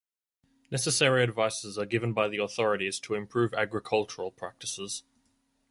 Necessary 0.71 1.21
advices 1.21 1.77
are 1.77 1.85
given 1.85 2.11
by 2.11 2.27
the 2.27 2.39
authorities 2.39 2.99
to 3.01 3.13
improve 3.13 3.53
agricultural 3.53 4.31
practices. 4.31 5.03